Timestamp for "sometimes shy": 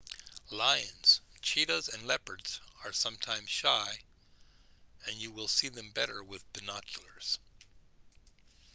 2.91-3.99